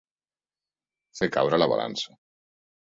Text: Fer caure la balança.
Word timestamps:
Fer 1.21 1.31
caure 1.37 1.63
la 1.63 1.71
balança. 1.77 2.21